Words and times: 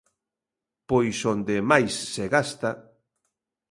Pois 0.89 1.17
onde 1.33 1.55
máis 1.71 1.93
se 2.13 2.25
gasta. 2.35 2.71